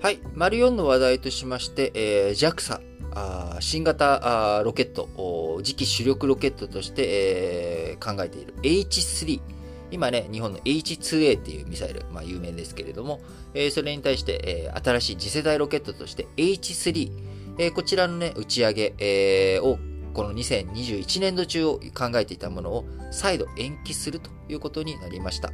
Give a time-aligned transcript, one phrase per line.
[0.00, 2.80] はい、丸4の話題としまして、えー、JAXA、
[3.16, 7.02] あ新型あロケット、次期主力ロケットとして、
[7.90, 9.40] えー、考えている H3。
[9.90, 13.20] 今ね、日本の H2A っていうミサイル、まあ有名ですけれども、
[13.54, 17.10] えー、それに対して、えー、新しい次世代ロケットとして H3、
[17.58, 19.80] えー、こちらのね、打ち上げ、えー、を
[20.14, 25.50] この2021年度中を考えていたものを再度延期するということになりました。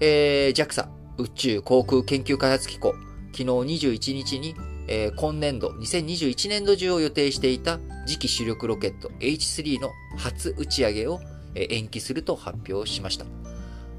[0.00, 0.86] えー、JAXA
[1.16, 2.94] 宇宙航空研究開発機構
[3.32, 4.54] 昨日21日に、
[4.88, 11.20] えー、今年度、2021年度中を予定していた次期主力ロケット H3 の初打ち上げを、
[11.54, 13.26] えー、延期すると発表しました。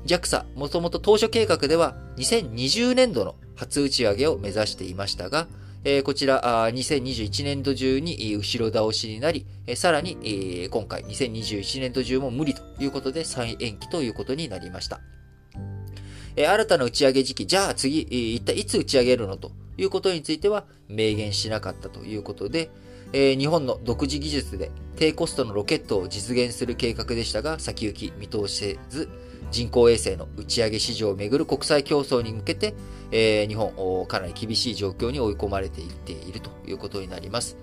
[0.06, 5.48] JAXA、もともと当初計画では2020年度の初打ち上げを目指していましたが、
[5.84, 15.02] えー、こちらあ、2021年度中に後ろ倒しになり、えー、さらに、えー、今回2021年度中も無理ということで再延期ということになりました。
[16.36, 18.02] え新たな打ち上げ時期、じゃあ次、
[18.36, 19.52] 一体いつ打ち上げるのと？
[19.78, 22.70] いうことについては明言しなかったということで、
[23.14, 29.10] え日本の独自技術で低コストのロケットを実現する計画でしたが、先行き見通せず、
[29.50, 32.74] 人工衛星の打ち上げ市場をめぐる国際競争に向けて、
[33.12, 37.58] え、日本、かなり厳しい状況に追い込まれていっているということになります。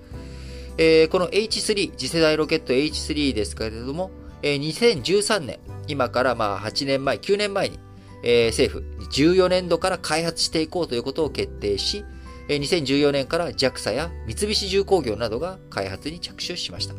[0.77, 4.11] え、この H3、次世代ロケット H3 ですけれども、
[4.43, 7.79] えー、2013年、今からまあ8年前、9年前に
[8.23, 12.05] えー、政府、14年度から開発していこうということを決定し、
[12.49, 16.95] えー、2014年から JAXA や三菱重工業などが開発に着手しました。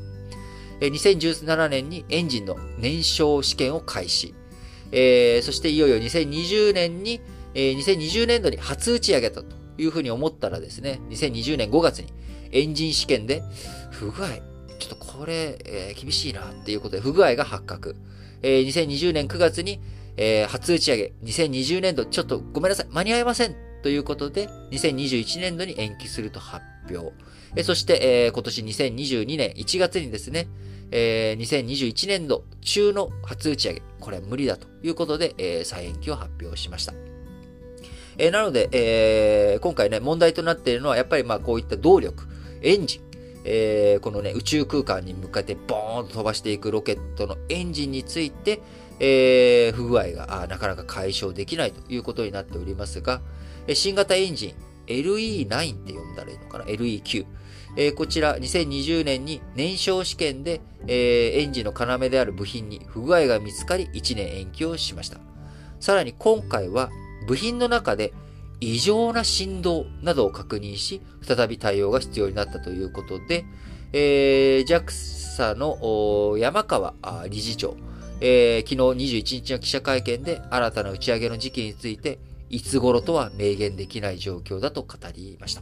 [0.81, 4.33] えー、2017年にエンジンの燃焼試験を開始。
[4.91, 7.21] えー、そしていよいよ2020年に、
[7.53, 12.11] えー、2020年度に初打ち上げたというふうに思ったらですね、2020年5月に
[12.51, 13.43] エンジン試験で
[13.91, 14.29] 不具合、
[14.79, 17.95] ちょっとこれ、えー、厳しいなっていうことで不具合が発覚。
[18.41, 19.79] えー、2020年9月に
[20.21, 26.61] えー、初打ち上げ、2020年度、ちょっとごめんなさい、間に合いませんということで、2021年度に延期すると発
[26.91, 27.13] 表。
[27.55, 30.49] えー、そして、えー、今年2022年1月にですね、
[30.91, 36.93] えー、2021年度中の初打ち上げ、これは無理だということで、えー、再延期を発表しました。
[38.17, 42.25] えー、なので、えー、今回ね、問題となっているのは、やっぱりまあこういった動力、
[42.61, 43.01] エンジン、
[43.45, 48.59] えー、このね、宇宙空間に向かってボーンと飛ばしていくロケットのエンジンについて、
[48.99, 53.21] えー、不具合がなかなか解消できないということになっておりますが、
[53.73, 54.53] 新型エンジン
[54.87, 57.25] LE9 って呼んだらいいのかな ?LE9。
[57.77, 65.19] えー、こちら2020年に燃焼試験で、えー、エンジンの要である部品に不具合が見つかり1年延期をしました。
[65.79, 66.89] さらに今回は
[67.27, 68.11] 部品の中で
[68.59, 73.45] 異常な振動などを確認し、再び対応が必要になったということで、
[73.93, 76.95] えー、JAXA の山川
[77.29, 77.77] 理事長、
[78.21, 82.19] えー、昨日21日の記者会見で新たな打ち上げの時期について、
[82.49, 85.61] いつ頃とは明言できない状況だと語りました。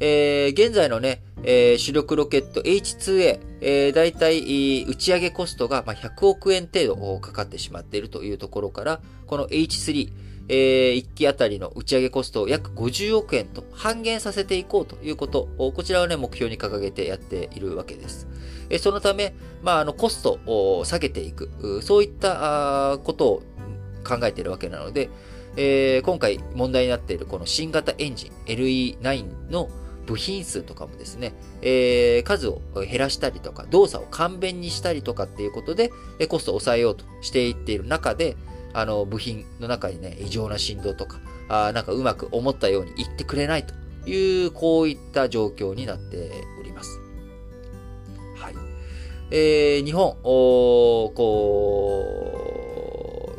[0.00, 10.10] えー、現在のね、えー、主力ロケット H2A、えー、だいたい打ち上げコストが、100億円程度かかってしまっているというところから、この H3、
[10.52, 18.26] えー、1機あたりの打ち上げコストを約50億円と半減させていこうということを、こちらをね、目標に掲げてやっているわけです。
[18.68, 23.42] えそのため、まあ、あの、コストを下げていく、そういったことを
[24.04, 25.08] 考えているわけなので、
[25.56, 29.68] えー、今回問題になっているこの新型エンジン LE9 の
[30.06, 31.32] 部品数とかもですね、
[31.62, 35.92] えー、数を減らしたりとか、動作を簡便にしたりとかっていうことで、
[36.28, 38.36] コストを抑えようとしていっている中で、
[38.72, 43.74] あの、部品の中にね、異常な振動とか、あなんかうまく思ったように言ってくれないと
[44.08, 47.00] いう、こういった状況になっております。
[48.36, 48.54] はい。
[49.30, 52.36] えー、日本、おこ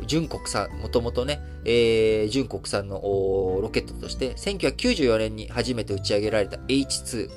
[0.00, 3.00] う、純国産、もともとね、えー、純国産の
[3.62, 7.30] ロケットとして、1994年に初めて打ち上げられた H2、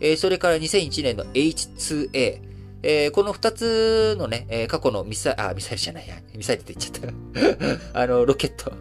[0.00, 2.49] えー、それから2001年の H2A、
[2.82, 7.92] えー、この二つのね、えー、過去のミサイル、あ、ミサイルじゃないや、ミサイルって言っちゃった。
[8.02, 8.72] あの、ロケット。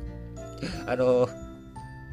[0.88, 1.30] あの、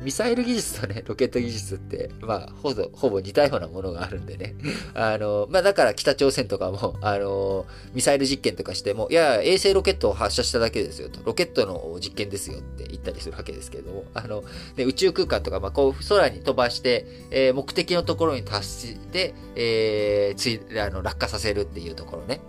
[0.02, 4.54] ミサイル技術とね、ロケット技術って、まあ、ほぼ、ほぼ似たようなものがあるんでね。
[4.94, 14.44] あの、まあ、だから北朝鮮とかも、あの、ミサイル実験とかしても、いや、衛星ロケットを発射しただけですよと、ロケットの実験ですよって言ったりするわけですけれども、あの、
[14.76, 22.40] ね、宇宙空間とか、まあ、こう、空に飛ばして、えー、目的のところに達して、えー、つい、あの、落下させるっていうところね。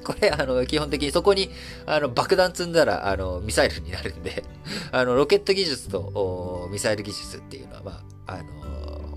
[0.04, 1.50] これ、あの、基本的にそこに、
[1.86, 4.42] あの、爆弾積んだら、あの、ミサイルになるんで
[4.92, 8.44] あの、ロケット技術と、ミサイル技術っていうのは、まあ、あの、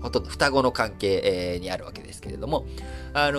[0.04, 2.66] ほとんど双子の関係、にあるわけですけれども、
[3.14, 3.38] あの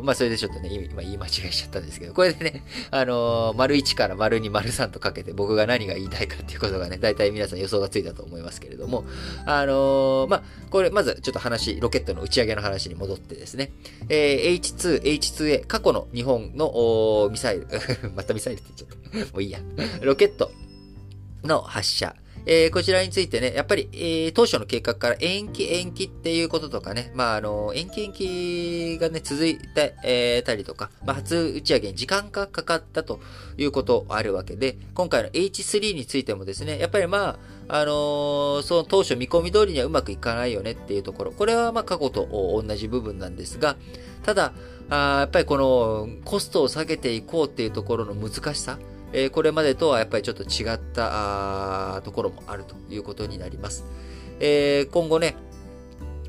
[0.00, 9.04] ー、まあ、それでちょっとね、今言い間違えちゃったんですけど、これでね、あのー、丸1から丸2、丸3とかけて僕が何が言いたいかっていうことがね、大体皆さん予想がついたと思いますけれども、
[9.44, 13.72] あのー、まあ、これ、まずちょっと話、ロケットの打ち上げの話に戻ってですね、
[14.08, 17.66] えー、H2、H2A、過去の日本のミサイル、
[18.16, 19.32] またミサイルって言っちゃった。
[19.32, 19.60] もういいや。
[20.00, 20.50] ロケット
[21.44, 22.14] の発射。
[22.44, 33.20] えー、こちらについてね、やっぱり、えー、当初の計画から延期延期っていうこととかね、まあ、あの、延期延期がね、続いて、えー、たりとか、まあ、初打ち上げに時間がかかったと
[33.56, 42.26] いうことあるわけで、今回の H3 についてもですね、やっぱりまあ、あのー、その当初見込み通りにはうまくいかないよねっていうところ、これはまあ過去と
[42.66, 43.76] 同じ部分なんですが、
[44.24, 44.52] ただ、
[44.90, 48.78] あやっぱりこのコストを下げていこうっていうところの難しさ、
[49.12, 53.84] え、これまでとはやっぱりちょっと違ったところもあるということになります。
[54.40, 55.36] え、今後ね、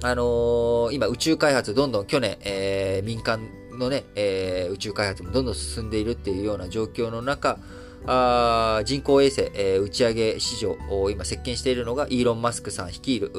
[0.01, 7.57] あのー、今宇宙開発どんどん去年、えー、民間のね、えー、宇宙開発もどんどん進んでいるっていうような状況の中、
[8.05, 13.31] あ人工衛星、え、打ち上げ市場を今席巻しているのがイーロン・マスクさん率いる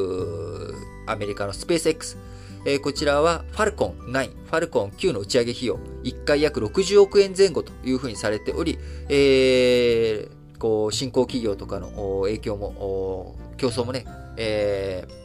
[1.07, 2.17] アメリカのスペース X。
[2.65, 8.79] えー、こちらはファルコン9、ファルコン9の打ち上げ費用、1回約60億円前後というふうにされており、
[9.09, 14.07] えー、こう、新興企業とかの影響も、競争もね、
[14.37, 15.24] えー、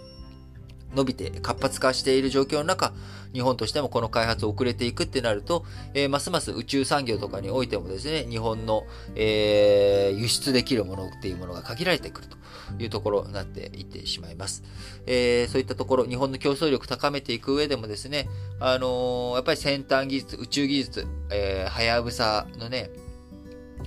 [0.95, 2.93] 伸びて活発化している状況の中、
[3.33, 8.83] 日本としてもこの開発遅れていくってなると、えー、ますます宇宙産業とかにおいてもですね、日本の、
[9.15, 12.37] えー、輸出できるものっていうものが限られてくると
[12.81, 14.63] いうところになっていってしまいます。
[15.05, 18.27] えー、そういったところ、日本の競争力高めていく上でもですね、
[18.59, 22.89] あの、やっぱり先端技術、宇宙技術、え、はやぶさのね、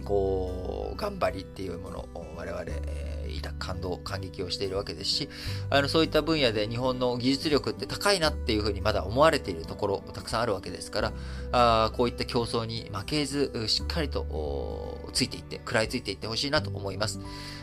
[0.04, 5.28] こう、頑張りっていうものを我々、えーいた感動、感激をしているわけですし、
[5.70, 11.12] あの、そういった分野で日本の技術力って高いなっていうふうにまだ思われているところたくさんあるわけですから、
[11.52, 17.20] あこういった競争に負けず、しっかりとついていって、食らいついていってほしいなと思います。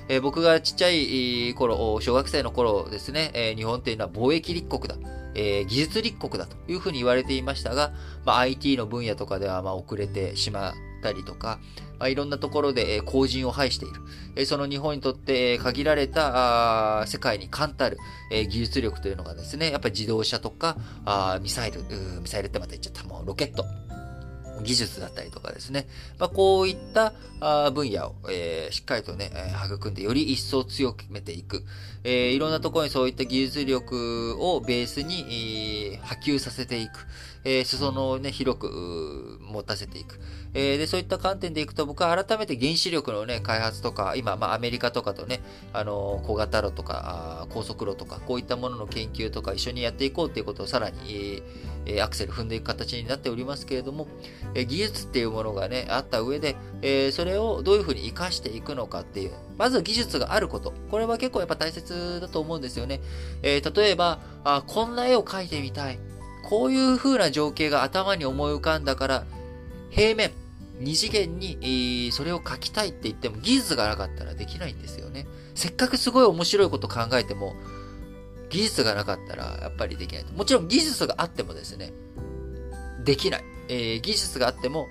[0.08, 4.96] えー、僕がちっちゃい頃、小学生の頃ですね、えー、日本っていうのは貿易立国だ。
[5.36, 7.94] えー、技術立国だというふうに言われていましたが、
[8.26, 11.60] まあ、IT の分野とかではま遅れてしまったりとか、
[11.98, 14.02] まあ、いろんなところで後人を排している。
[14.36, 17.98] えその日本にとって限られた世界に冠たる
[18.30, 20.78] 技術力というのがですね、やっぱり自動車とか
[21.42, 21.82] ミサイル、
[22.22, 23.89] ミサイルってまた言っちゃった、もうロケット。
[24.64, 25.88] 技術だったりとかですね。
[26.18, 27.14] まあ、こういった
[27.72, 29.32] 分野を、えー、しっかりとね、
[29.66, 31.64] 育んでより一層強めていく。
[32.04, 37.08] えー、いろんなところにそういった技術力をベースに、波及させていく。
[37.46, 40.20] えー、裾野をね、広く持たせていく。
[40.54, 45.42] えー、で、そういった観点でいくと、僕は改めて原子力のね、開発とか、今、まあ、アメリカとかとね、
[45.72, 51.42] あの、小型炉とか、高速炉とか、こういったものの研究とか一緒にやっていこうっていうことをさらに、えー、
[51.90, 54.08] えアクセル踏んでいく形になっておりますけれども、
[54.54, 60.74] え、技術っていうものがね、あった上で、え、それをどういうふうに活かしていくのかっていう、まず技術があること。
[60.92, 63.02] これは結構やっぱ大切だと思うんですよね。
[63.42, 66.00] え、例えば、あ、こんな絵を描いてみたい。
[66.50, 69.26] こういう風な情景が頭に思い浮かんだから、
[69.90, 70.32] 平面、
[70.80, 75.28] 二次元に、それを描きたいって言っても技術がなかったらできないんですよね。
[75.54, 77.54] せっかくすごい面白いこと考えても、
[78.50, 80.26] 技術がなかったらやっぱりできない。
[80.36, 81.94] もちろん技術があってもですね、
[83.04, 83.44] できない。
[83.70, 84.88] えー、技術があっても、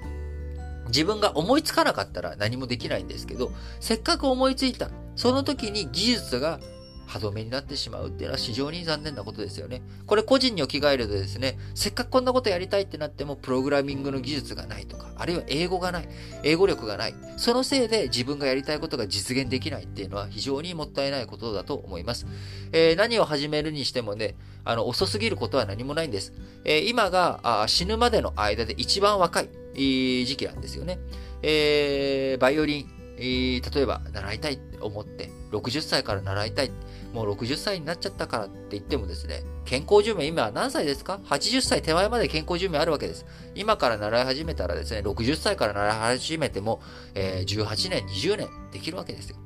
[0.88, 6.60] 自分が思いつかなかったら何もできないんですけど、せっかく思いついた、その時に技術が
[7.08, 9.82] 歯止めになってしまうっていうのは非常に残念なことですよね。
[10.06, 16.08] これ個人に置き換えるとですね、せっかくこんなことやりたいってなっても、プログラミングの技術がないとか、あるいは英語がない、
[16.44, 22.26] 英語力がない、そのせいで自分がやりたいことが実現できないっていうのは非常にもったいないことだと思います。
[22.72, 26.34] えー、何を始めるにしてもね、あの、遅すぎることは何もないんです。
[26.64, 29.42] えー、今があ死ぬまでの間で一番若
[29.74, 30.98] い時期なんですよね。
[31.42, 36.70] えー、バイオリン、えー、例えば習いたいって思って、60歳から習いたい。
[37.12, 43.26] もう60歳になっちゃったからって言ってもですね、健康寿命今は何歳ですか ?80 歳手前まで健康寿命あるわけです。
[43.54, 46.80] 今から習い始めたらですね、60歳から習い始めても、
[47.14, 49.36] えー、18年、20年できるわけですよ。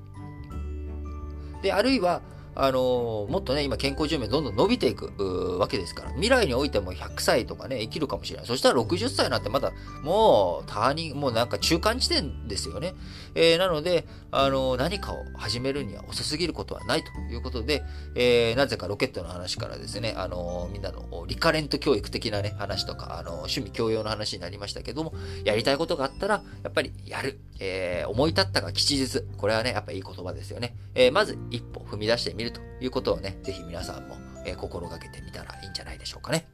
[1.62, 2.20] で、あるいは、
[2.54, 8.46] あの、もっとね、今健康寿命どんどん伸びていくわけですから、未来においても100歳とかね、生きるかもしれない。
[8.46, 12.94] そしたら60歳なんてまだ、もう、ターニング、もうなんか中間地点ですよね。
[13.34, 17.82] えー、なので、あの、何かを始めるには遅すぎることはないということで、
[18.14, 27.40] えー、なぜかロケットの話からですね、あのみんなのリカレント教育的なね、話とか、あの趣味教養の話になりましたけども、やりたいことがあったら、やっぱりやる。
[27.58, 29.22] えー思い立ったが吉日。
[29.36, 30.76] これはね、やっぱいい言葉ですよね。
[30.94, 36.48] えまず一歩踏み出してみいるということをね、ぜひ皆さんもえ心がけてみたらいいんじゃないでしょうかね。